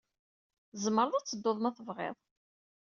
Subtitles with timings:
[0.71, 2.17] Tzemreḍ ad tedduḍ ma tebɣiḍ.